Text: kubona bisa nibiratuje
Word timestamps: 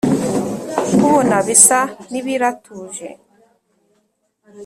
kubona 0.95 1.35
bisa 1.47 1.79
nibiratuje 2.11 3.07